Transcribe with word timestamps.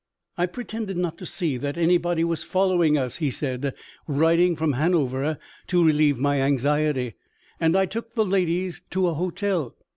'I 0.39 0.47
pretended 0.47 0.97
not 0.97 1.19
to 1.19 1.27
see 1.27 1.57
that 1.57 1.77
anybody 1.77 2.23
was 2.23 2.41
following 2.43 2.97
us,' 2.97 3.17
he 3.17 3.29
said 3.29 3.75
(writing 4.07 4.55
from 4.55 4.73
Hanover 4.73 5.37
to 5.67 5.85
relieve 5.85 6.17
my 6.17 6.41
anxiety); 6.41 7.13
'and 7.59 7.75
I 7.77 7.85
took 7.85 8.15
the 8.15 8.25
ladies 8.25 8.81
to 8.89 9.05
a 9.09 9.13
hotel. 9.13 9.75